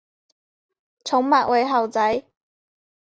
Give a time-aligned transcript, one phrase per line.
[1.05, 2.23] 宠物为猴仔。